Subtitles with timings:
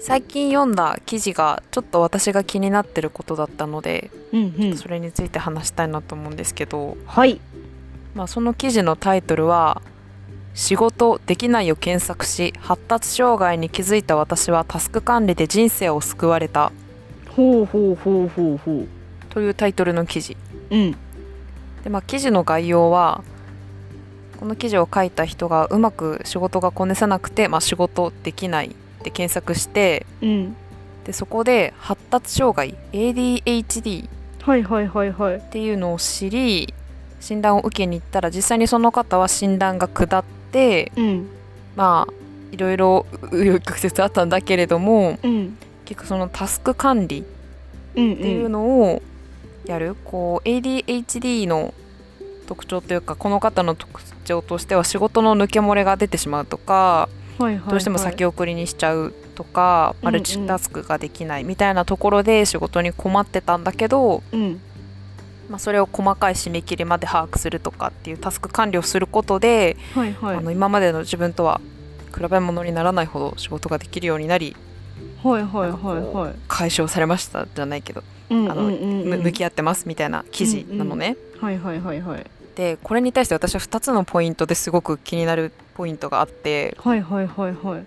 [0.00, 4.76] 最近読んだ記事がちょっと私が気になってることだったのでうんうん。
[4.76, 7.40] それについて話したいなと思うんですけど、はい。
[8.14, 9.82] まあ、その記事のタイトルは
[10.54, 16.72] 「仕事できない」を検索し発達障害に気づいた私はタスク管理で人生を救われた。
[17.36, 18.88] ほうほうほうほうほう。
[19.30, 20.36] というタイトルの記事。
[20.70, 20.96] うん。
[21.84, 23.22] で、まあ、記事の概要は
[24.38, 30.56] この記事を書いた人がうまく仕事がこなせなくて、まあ、仕事できないって検索してうん。
[31.04, 34.08] でそこで発達障害 ADHD
[34.42, 35.36] はいはいはいはい。
[35.36, 36.74] っていうのを知り
[37.20, 41.28] 診断を受けに行ったら実際にその方は診断が下ってうん。
[41.76, 42.12] まあ
[42.52, 47.24] いろいろ紆余曲折あったんだけれどもうん結局そのタスク管理
[47.96, 49.02] うんっていうのを
[49.64, 51.74] やる、こう ADHD の
[52.46, 64.60] 特徴というかこの方の特徴としては仕事の抜け漏れが出てしまうとかどうしても先送りにしちゃうとかマルチタスクができないみたいなところで仕事に困ってたんだけど、うん。
[65.48, 70.36] まあ、それを細かい締め切りまで把握するとかっていうタスク管理をすることで、はいはい。
[70.36, 71.60] あの今までの自分とは
[72.14, 74.56] 比べ物にならないほど仕事ができるようになり
[75.22, 76.34] はいはいはいはい。
[76.48, 81.16] 解消されましたじゃないけど、うんあのむ向き合ってますみたいな記事なのね。
[81.40, 82.26] はいはいはいはい。
[82.56, 87.78] でこれに対して私は2つのポイントですごく気になるポイントがあってはいはいはいは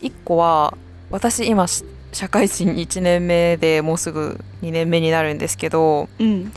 [0.00, 0.06] い。
[0.06, 0.76] 1個は
[1.10, 6.50] 私今し社会人1年目でもうすぐ2年目になるんですけどうん。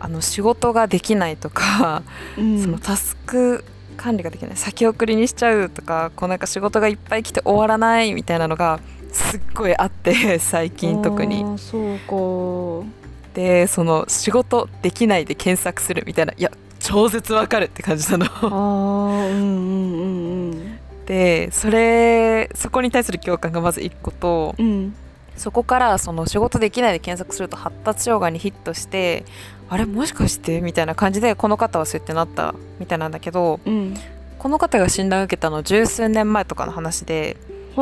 [0.00, 2.02] あの仕事ができないとか、
[2.36, 2.62] うん。
[2.62, 3.64] そのタスク
[3.96, 8.80] 管理ができない先送りにしちゃうとかこうなんか仕事がいっぱい来て終わらないみたいなのが
[9.12, 11.44] すっごいあって 最近特に。
[11.58, 12.86] そうか。
[13.34, 16.50] でその仕事できないで検索するみたいないや
[16.84, 18.26] 超絶わかるって感じなの。
[18.42, 20.78] うんうんうんうん。
[21.06, 24.94] でそれそこに対する共感がまず1個とうん。
[25.36, 29.24] そこからその仕事できないで検索すると発達障害にヒットして
[29.68, 33.96] あれもしかしてみたいな感じでこの方はそうやってなったみたいなんだけどうん。
[34.38, 37.38] この方が診断を受けたの十数年前とかの話で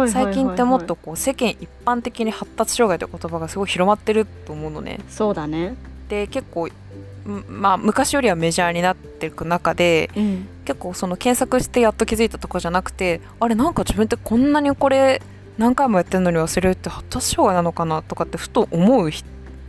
[0.09, 5.01] 最近ってもっとこう世間一般的に発達障害という言葉がすごい広まってると思うのね。
[5.09, 5.75] そうだね。
[6.09, 6.71] で結構ん
[7.49, 10.49] まあ昔よりはメジャーになっていく中でうん。
[10.65, 15.21] 結構その検索してやっと気づいたとこじゃなくてあれなんか自分ってこんなにこれ
[15.59, 19.25] 何回もやってるのに忘れるって発達障害なのかなとかってふと思うひ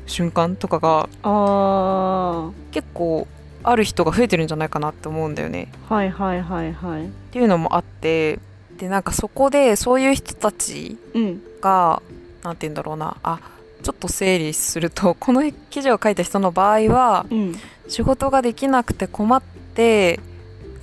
[0.05, 3.27] 瞬間とかがあ結構
[3.63, 5.71] ある人が増えてるんじゃないかなって思うんだよね。
[5.89, 7.05] あはいはいはいはい。
[7.05, 8.39] っていうのもあって
[8.77, 11.41] でなんかそこでそういう人たちうん。
[11.61, 12.01] が
[12.43, 13.17] なんて言うんだろうな。
[13.23, 13.39] あ
[13.83, 17.55] ちょっと整理すると この記事を書いた人の場合はうん。
[17.89, 19.43] 仕事ができなくて困っ
[19.75, 20.19] て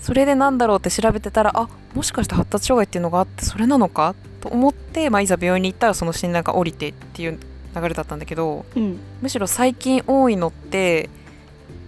[0.01, 4.15] それでなんだろうって調べてたらあもしかして発達障害っていうのがあってそれなのか？
[4.43, 7.39] と思って、まあ、いざ病院に行ったらその診断が降りてっていう
[7.75, 8.99] 流れだったんだけどうん。
[9.23, 11.09] むしろ最近多いのって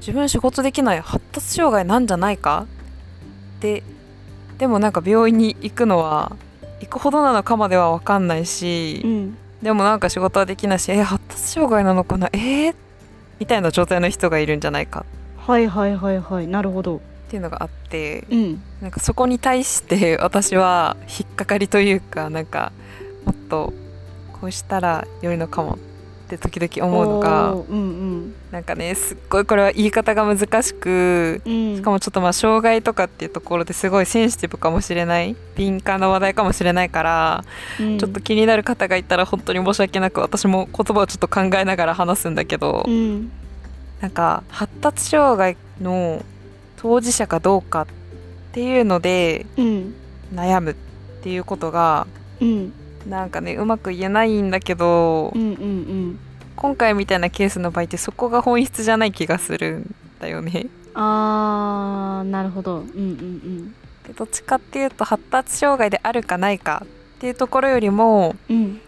[0.00, 2.66] 自分仕事できない発達障害なんじゃないか？
[3.60, 3.82] で
[4.58, 6.32] でもなんか病院に行くのは
[6.80, 12.74] 行くほどなのかまでは分かんないし、うんでもなんか仕事はできないしえ発達障害なのかなえー、
[13.38, 15.06] みたいな状態の人がいるんじゃないか。
[15.36, 16.46] はいはいはいはい。
[16.46, 16.96] なるほど。
[16.96, 18.62] っていうのがあってうん。
[18.80, 22.72] なんかそこに対して 私は引っかかりというかなんか
[23.24, 23.72] もっと
[24.40, 25.74] こうしたら良いのかも。
[25.74, 25.91] って
[26.38, 31.76] 時々思うのがおーうんなんかねすっごいこれは言い方が難しくうんうん。
[31.76, 35.36] しかもちょっとまあ障害とかっていうところですごいセンシティブかもしれない。
[35.56, 37.44] 敏感な話題かもしれないから、
[37.80, 37.98] うん。
[37.98, 43.30] ちょっと気になる方がいたら本当に申し訳なく私も言葉をちょっと考えながら話すんだけど、うん。
[44.00, 46.24] なんか発達障害の
[46.76, 47.86] 当事者かどうかっ
[48.52, 49.94] ていうのでうん。
[50.34, 50.74] 悩むっ
[51.22, 52.06] ていうことが
[52.40, 52.72] うん
[53.06, 56.18] なんかねうまく言えないんだけど、うんうんうん。
[56.56, 60.66] 今回みたいなケースの場合ってそこが本質じゃない気がするんだよね。
[60.94, 62.80] あーなるほど。
[62.80, 63.74] うんうん
[64.06, 68.80] でどっちかっていうと発達障害であるかないかっていうところよりもうんうん。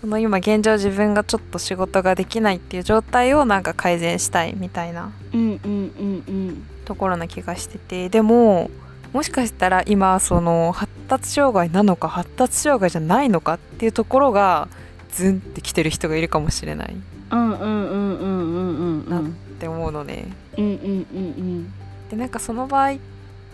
[0.00, 6.66] その今現状自分がちょっと仕事ができないっていう状態をなんか改善したいみたいなうんうんうんうん。
[6.84, 8.70] ところな気がしててでも
[9.12, 14.68] もしかしたら今その発達障害なのか発達障害じゃないのかっていうところが
[15.12, 16.96] ズンってきてる人がいるかもしれない。
[17.30, 19.22] うんうんうんうんうんうんなっ
[19.58, 20.26] て思うのね。
[20.56, 21.72] うんうんうん
[22.10, 22.96] でなんかその場合っ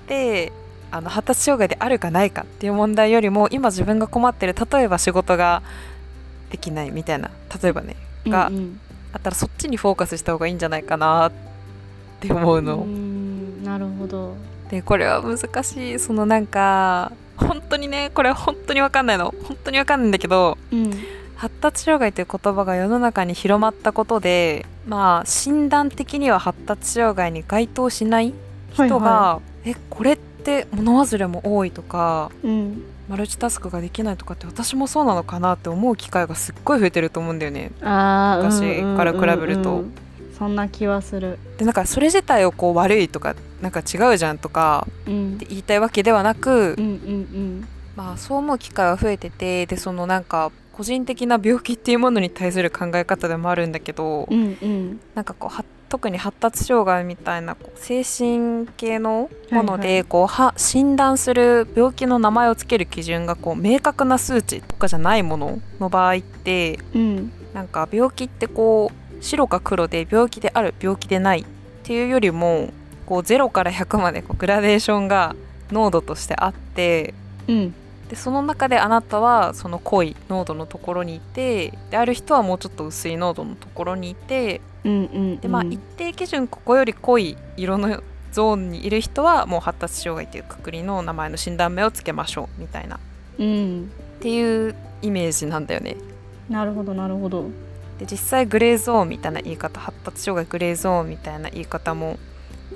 [0.06, 0.52] て
[0.90, 5.62] あの発達障害であるかないかっていう問題よりも今自分が困ってる例えば仕事が
[6.50, 7.30] できないみたいな。
[7.62, 7.96] 例えばね
[8.26, 8.56] うんがうん。
[8.56, 8.80] うん
[9.12, 11.32] あったらそっちにフォーカスした方がいいんじゃないかなっ
[12.20, 12.76] て思ううの。
[12.84, 14.36] んなるほど
[14.70, 15.98] でこれは難しい。
[15.98, 19.34] そのなんか本当にねこれは本当に分かんないの。
[19.42, 20.90] 本当に分かんないんだけどうん。
[21.36, 28.34] 発達障害という言葉が世の中に広まったことでまあ診断的には発達障害に該当しない
[28.72, 32.84] 人が、はえこれって物忘れも多いとかいはいうん。
[33.08, 37.72] マルチタスクができないとかって私もそうなのかなって思う機会がすっごい増えてると思うんだよね。
[37.80, 39.82] 昔から比べると。
[40.38, 41.38] そんな気はする。
[41.58, 45.34] でなんかそれ自体をこう悪いとかなんか違うじゃんとかうん。
[45.34, 46.76] って言いたいわけではなく、
[47.96, 55.00] まあそう思う機会は増えててでそのなんか個人的な病気っていうものに対する考え方でもあるんだけど、うんうんうん。
[55.14, 60.04] なんかこうは特に発達障害みたいなこう精神系のもので、はいはい。
[60.04, 67.32] こうは診断する病気の名前をつける基準がこう明確な数値とかじゃないものの場合ってうん。
[67.52, 71.44] なんか病気ってこう白か黒で病気である病気でないっ
[71.82, 72.72] ていうよりも
[73.10, 75.34] こう0から100までこうグラデーションが
[75.72, 77.12] 濃度としてあって
[77.48, 77.74] うん。
[78.08, 88.00] でその中であなたはその濃い濃度のところにいてである人はもうちょっと薄い濃度のところにいてうんうんでまあ一定基準ここより濃い色の
[88.32, 92.96] ゾーンにいる人はもう発達障害というくくりの名前の診断名をつけましょうみたいな。
[92.96, 92.98] っ
[93.40, 93.90] うん。
[94.20, 95.96] ていうイメージなんだよね。
[96.48, 97.46] なるほどなるほど。
[97.98, 102.18] で実際グレーゾーンみたいな言い方発達障害グレーゾーンみたいな言い方も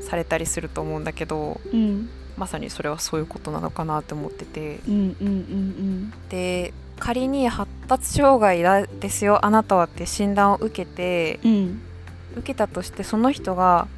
[0.05, 2.09] されたりすると思うんだけどうん。
[2.37, 4.81] まさにそれはそういうことなのかなって思ってて。
[4.89, 11.83] うんうんうんで仮に発達障害だですよあなたはって診断を受けてうんうん。
[12.37, 13.89] 受けたとしてその人が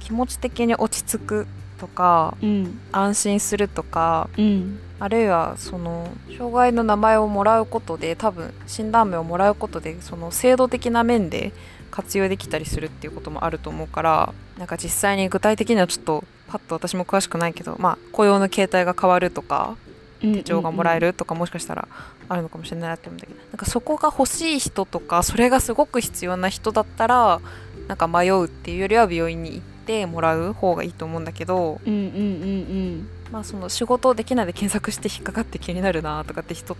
[0.00, 1.46] 気持ち的に落ち着く
[1.78, 2.80] とかうん。
[2.92, 4.78] 安心するとかうん。
[4.98, 11.52] あるいはその障害の名前をもらうことで多分診断名をもらうことでその制度的な面で
[11.90, 19.76] 活用できたりするっていうこともあると思うからなんか実際に具体的にはちょっとパッと私も詳しくないけどまあ雇用の形態が変わるとか
[20.20, 21.88] 手帳がもらえるとかもしかしたら
[22.28, 27.40] あるのかもしれないなって思うんだけどなんかそこが欲しい人とかそれがすごく必要な人だったら
[27.88, 36.76] なんか迷うっていうよりは病院に行ってもらう方がいいと思うんだけどうんうんうんまあその仕事できないで検索して引っかかって気になるなとかって人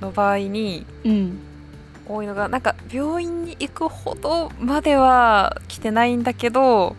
[0.00, 1.38] の場合にうんうん
[2.08, 6.96] 多いのがなんか病院に行くほどまでは来てないんだけど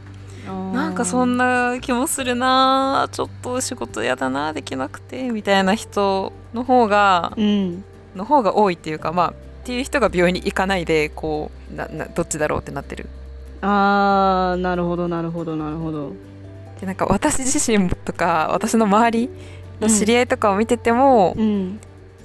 [0.74, 7.84] なんかそんな気もするなちょっと仕事嫌だなできなくてみたいな人の方がうん。
[8.16, 9.34] の方が多いっていうかまあっ
[9.64, 13.10] ていう人が病院に行かないでこうななどっちだろうってなってる。
[13.62, 16.12] あーなるほどなるほどなるほど。
[16.80, 19.30] でなんか私自身とか私の周り
[19.80, 21.80] の知り合いとかを見てても、うん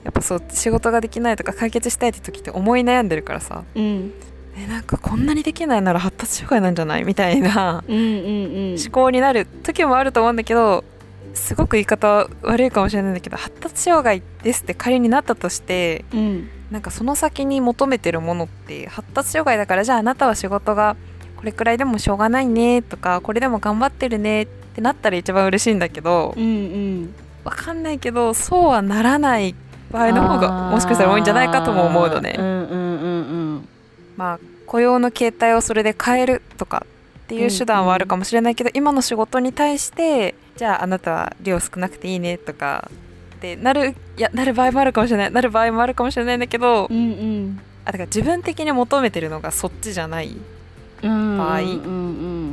[0.05, 3.65] やっぱそう仕事ができないとか解決したいって時って思い悩んでるからさ。
[3.75, 4.13] うん。
[4.57, 10.83] えなんかこんなにできないなら発達障害なんじゃないみたいなうん思考になる時もあると思うんだけど
[11.33, 16.49] すごく言い方悪いかもしれないんだけど発達障害ですって仮になったとしてうん。
[16.73, 20.97] なんかその先に求めてるものって発達障害だからじゃああなたは仕事が
[21.37, 27.15] これくらいでもしょうがないねとかこれでも頑張ってるねってなったら一番嬉しいんだけどうんうん。
[27.45, 29.55] わかんないけどそうはならない
[29.91, 32.37] 場合の方がもしかしたら多いんじゃないかとも思うのね。
[32.39, 33.69] うんうんうんうん
[34.17, 36.85] まあ雇用の形態をそれで変えるとか
[37.25, 42.91] っていう手段はあるかもしれないけど、今の仕事に対してじゃああなたは量少なくていいねとか
[43.37, 47.61] ってなるいやなる場合もあるかもしれないなる場合もあるかもしれないんだけど、うんうん。
[47.85, 50.37] あだから自分的に求めてるのがそっちじゃない
[51.03, 51.75] うん場合うんう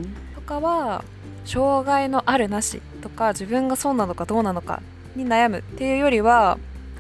[0.02, 1.04] んとかは
[1.44, 4.82] 障害のあるなしとか自分がそうなのかどうなのか
[5.16, 6.58] に悩むっていうよりは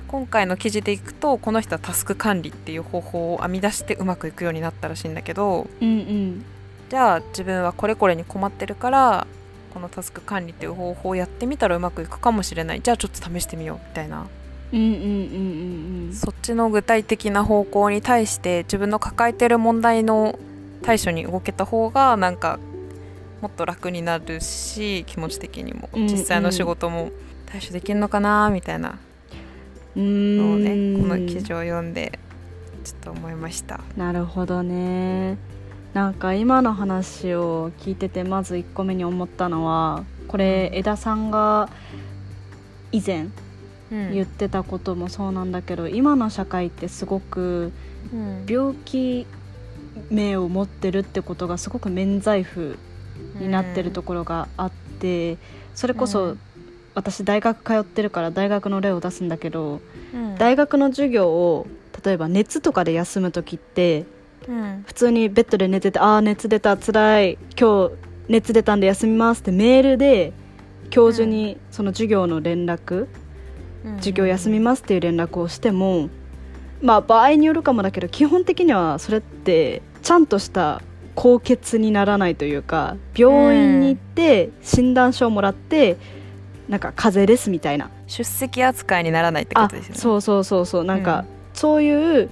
[0.08, 6.46] 今回の記事でいくとこの人はタスク管理っていう方法を編み出してうまくいくようになったらしいんだけどうんうん。
[6.90, 9.28] じゃあ自分はこれこれに困ってるから
[9.74, 12.82] このタスク管理っていう方法をやってみたらうまくいくかもしれない。
[12.82, 14.28] じゃあちょっと試してみようみたいな。
[14.72, 20.40] うんうんうんうんそっちの具体的な方向に対して自分の抱えてる問題の
[20.82, 22.60] 対処に動けた方がなんか
[23.42, 25.90] もっと楽になるし気持ち的にも。
[25.94, 27.12] 実際の仕事も
[27.48, 28.92] 対処できるのかなみたいな。
[28.92, 29.15] うん
[29.96, 32.20] のをねうんこの記事を読んで
[32.84, 33.82] ちょっと思いました。
[33.98, 35.38] なるほどね。
[35.94, 41.70] なんか今の話を聞いててまず1個目に思ったのはこれ枝さんが
[42.92, 43.28] 以前
[43.92, 44.14] うん。
[44.14, 47.72] 言ってたこともそうなんだけど、今の社会ってすごく
[48.14, 48.46] うん。
[48.48, 49.28] 病気
[50.10, 52.78] 名を持ってるってことがすごく免罪符
[53.40, 55.38] になってるところがあって
[55.74, 56.40] それこそ、うん
[56.96, 59.82] 私大学通ってるから大学の例を出すんだけど
[60.14, 60.36] うん。
[60.36, 61.68] 大学の授業を
[62.04, 64.06] 例えば熱とかで休む時って
[64.48, 64.84] うん。
[64.88, 67.92] 普通にベッドで寝てて「ああ熱出た辛い今日
[68.28, 70.34] 熱出たんで休みます」ってメールで
[70.90, 73.08] 教授にその授業の連絡、
[73.98, 76.10] 授業休みますっていう連絡をしても
[76.82, 80.82] まあ場合によるかもだけど基本的にはそれってちゃんとした
[81.16, 85.98] 高血にならないというか病院に行って診断書をもらって
[86.70, 87.90] なんか風邪ですみたいな。
[88.08, 90.00] 出席扱いにならないってことですよね。
[90.00, 90.84] そうそうそうそう。
[90.84, 92.30] なんか、そういう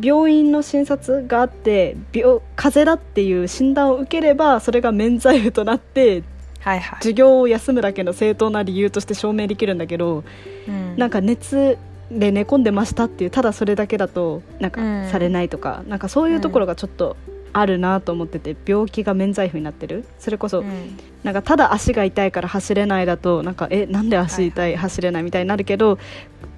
[0.00, 6.22] 病院の診察があって病風邪だっていう診断を受ければそれが免罪符となって
[6.60, 6.98] はいはい。
[6.98, 10.24] 授業を休むだけの正当な理由として証明できるんだけど、
[10.66, 10.96] うん。
[10.96, 11.76] なんか熱
[12.10, 15.08] で寝込んでましたっていうただそれだけだとなんかうん。
[15.10, 17.16] されないとか、なんかそういうところがちょっと
[17.54, 20.04] あるなと思ってて病気が免罪符になってる。
[20.18, 20.98] それこそ、うん。
[21.22, 25.98] なんかただ足が痛いから走れないだとなんかえなんで足痛い、はい走れないみたいになるけど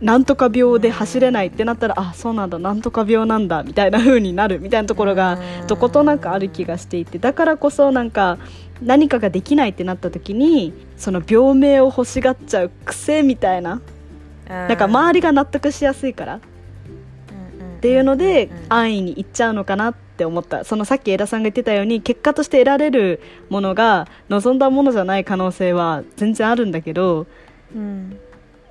[0.01, 5.67] なんとか病で走れないってなったら、あそうなんだなんとか病なんだみたいな風になるみたいなところがうん。
[5.69, 8.39] どことなくある気がしていてだからこそなんか
[8.83, 13.81] 何かができないってなった時にその病名を欲しがっちゃう癖みたいな
[14.49, 16.41] なんか周りが納得しやすいからっ
[17.81, 20.65] ていうので安易にいっちゃうのかなって思った。
[20.65, 27.27] そのさっき枝さんが言ってたように結果として得られるものが望んだものじゃない可能性は全然あるんだけど
[27.75, 28.19] うん。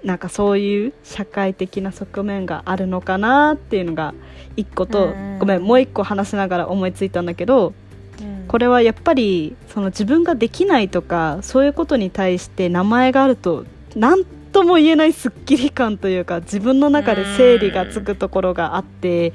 [0.03, 4.13] なんかそういう社会的な側面があるのかなっていうのが
[4.55, 7.73] 一個とうんごめんもう一個話しながら思いついたんだけど
[8.21, 8.45] うん。
[8.47, 14.25] これはやっぱりその自分ができないとかそういうことに対して名前があると何
[14.55, 19.33] とも言えないすっきり感というか自分の中で整理がつくところがあって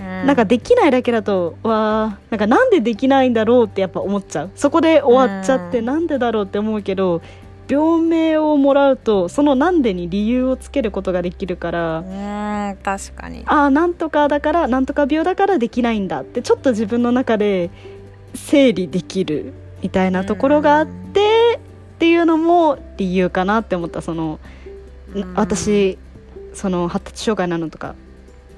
[0.00, 4.50] なんかできないだけだとわーなんかなんでできないんだろうってやっぱ思っちゃう。
[4.54, 5.84] そこで終わっちゃってうん。
[5.84, 7.22] なんでだろうって思うけど
[7.68, 13.42] 病名をもらうとそのなんでに理由をつけることができるからうん確かに。
[13.46, 17.70] ああなんとかだからなんとか病だからできないんだってちょっと自分の中で
[18.34, 19.52] 整理できる
[19.82, 21.60] みたいなところがあって
[21.94, 24.02] っていうのも理由かなって思った。
[24.02, 24.40] その
[25.14, 25.34] うん。
[25.34, 25.96] 私
[26.54, 27.94] その発達障害なのとか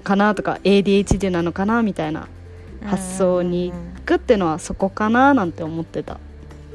[0.03, 2.29] かなとか ADHD なのかなみたいな
[2.85, 6.19] 発想にうん行くっていうのはそこかななんて思ってた。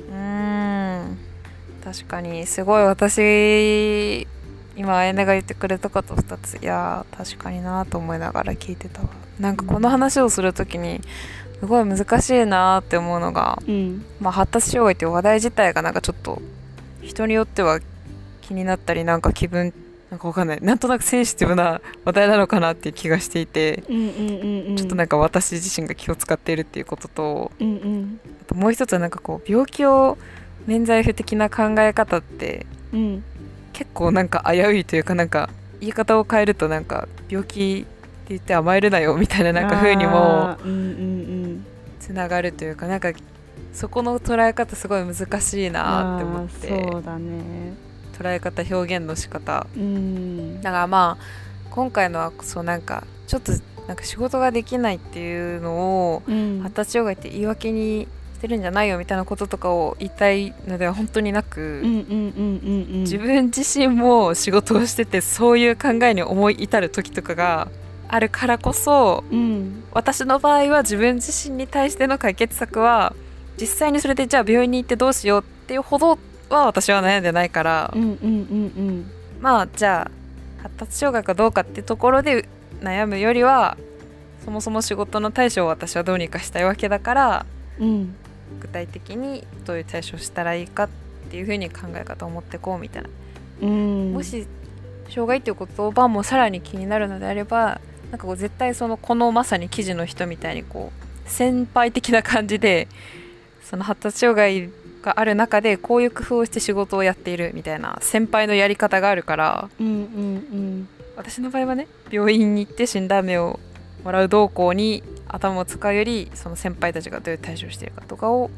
[0.10, 1.18] うん
[1.84, 4.26] 確かにすごい私
[4.76, 11.02] 今あやねが言ってくれたこと2ついやー確かになと思いながら聞いてたわなんかこの話をするときに
[11.60, 16.42] すごい難しいなって思うのが、うんまあ、発達障害っていう話題自体がなんかちょっと
[17.02, 17.80] 人によっては
[18.42, 19.74] 気になったりなんか気分
[20.10, 20.62] なんかわかんない。
[20.62, 23.84] なんとなくセンシティブな話題なのかなっていう気がしていて。
[23.90, 24.76] うんうんうんうん。
[24.78, 28.20] ちょっとなんか私自身が気を使っているっていうこととうんうん。
[28.44, 30.18] あともう一つはなんかこう病気を
[30.66, 33.24] 免罪符的な考え方ってうん
[33.74, 35.50] 結構なんか危ういというかなんか
[35.80, 40.58] 言い方を変えるとなんか病気って言って甘えるなよみたいななんか風にも
[42.00, 43.12] つながるというかなんか
[43.74, 46.68] そこの捉え方すごい難しいうんなって思って。
[46.92, 47.87] そうだね
[48.18, 49.68] 捉え方表現の仕方。
[49.76, 50.62] うん。
[50.62, 51.24] だからまあ
[51.70, 53.52] 今回のはそうなんかちょっと
[53.88, 56.60] なんか仕事ができないっていうのをうん。
[56.62, 58.08] 発達障害って言い訳に
[58.38, 67.68] してるんじゃないよみたいなこととかを言いたいのでは本当になく、自分自身も仕事をしててそういう考えに思い至る時とかが
[68.08, 69.84] あるからこそうん。
[69.92, 73.16] 私の場合は自分自身に対しての解決策は
[73.60, 76.20] 実際にそれでじゃあ病院に行ってどうしようっていうほど
[76.56, 82.48] は私は悩んでないから、うんうんうんまあじゃあ発達障害かどうかってところで
[82.82, 83.78] 悩むよりは
[84.44, 87.46] そもそも仕事の対処を私はどうにかしたいわけだから
[87.80, 88.16] うんうん
[88.62, 90.90] 具体的にどういう対処をしたらいいかっ
[91.30, 93.10] ていうふうに考え方を持ってこうみたいな、
[93.62, 94.14] うん。
[94.14, 94.48] もし
[95.10, 100.92] 障害っていう言葉もさらに気になるのであればなんかこう絶対そのこのまさに記事の人みたいにこ
[101.26, 102.88] う先輩的な感じで
[103.64, 104.70] その発達障害
[105.02, 113.60] がある中でこういう工夫をして仕事をやっているみたいな先輩のやり方があるからうんうん私の場合はね病院に行って診断名を
[114.04, 118.50] もらう動向に頭を使うよりその先輩たちがどういう対処をしているかとかを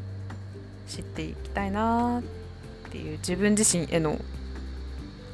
[0.86, 4.18] 知っていきたいなっていう自分自身への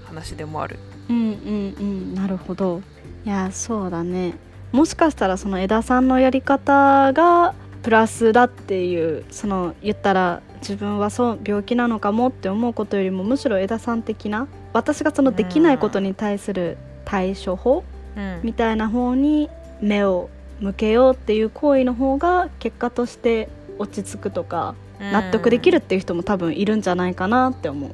[0.04, 0.78] 話でもある。
[1.08, 2.82] うんうんうんなるほど
[3.24, 4.34] いやそうだね
[4.72, 17.84] もしかしたらその枝さんのやり方がプラスだっていうその言ったら自分はそう病気なのかもって思うことよりもむしろ枝さん的な私がそのできないことに対する対処法
[18.16, 18.40] うん。
[18.42, 19.48] みたいな方に
[19.80, 23.48] 目を向けようっていう行為の方が結果として
[23.78, 27.90] 落ち着くとか納得できるっていう人も多分いるんじゃないかなって思う。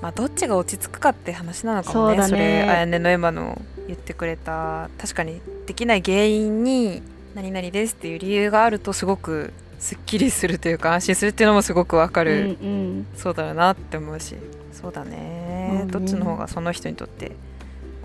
[0.00, 2.38] まあ、どっちが落ち着くかって話なのかもねそね。
[2.38, 7.02] れあやねの今の言ってくれた確かにできない原因に
[7.34, 9.52] 何々ですっていう理由があるとすごく
[9.84, 13.06] すっきりするというか安心するっていうのもすごくわかうんる、うん。
[13.14, 14.34] そうだよなって思うし。
[14.72, 17.32] そうだね、うんどっちの方がその人にとって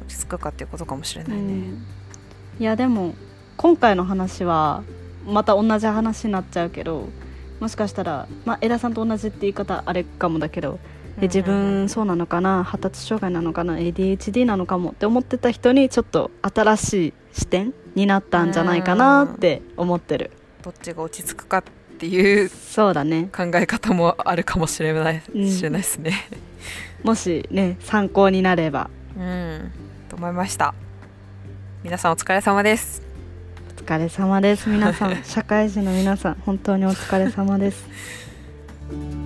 [0.02, 1.86] 落ち着くかっていうことかもしれないね、うん。
[2.60, 3.16] いやでも
[3.56, 4.84] 今回の話は
[5.26, 7.08] また同じ話になっちゃうけど
[7.62, 10.80] もしかしたら、まあ、枝さんと同じって言い方あれかもだけど
[11.16, 12.66] で自分そうなのかな？
[12.66, 20.32] 発達障害なのかな？ADHD なのかもって思ってた人にちょっと新しい視点になったんじゃないかなって思ってる
[20.64, 21.64] どっちが落ち着くかっ
[21.98, 23.30] ていうそうだね。
[23.36, 26.14] 考え方もあるかもしれない、うんしれないですね。
[27.04, 28.90] もしね参考になれば。
[29.18, 29.72] うん
[30.10, 30.74] と思いました。
[31.84, 33.02] 皆さんお疲れ様です。
[33.78, 35.16] お疲れ様です皆さん。
[35.24, 37.88] 社会人の皆さん本当にお疲れ様です